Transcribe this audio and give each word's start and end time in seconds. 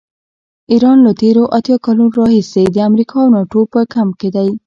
ایران 0.71 0.97
له 1.05 1.11
تېرو 1.21 1.43
اتیا 1.57 1.77
کالو 1.85 2.05
راهیسې 2.17 2.63
د 2.75 2.77
امریکا 2.89 3.15
او 3.23 3.29
ناټو 3.35 3.61
په 3.73 3.79
کمپ 3.93 4.13
کې 4.19 4.29
دی. 4.35 4.49